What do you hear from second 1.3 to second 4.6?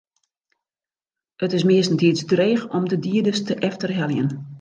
It is meastentiids dreech om de dieders te efterheljen.